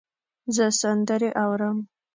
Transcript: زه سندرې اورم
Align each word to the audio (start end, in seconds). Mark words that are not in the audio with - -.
زه 0.55 0.65
سندرې 0.81 1.29
اورم 1.43 1.77